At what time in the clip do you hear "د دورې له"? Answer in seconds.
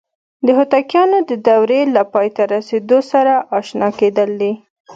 1.29-2.01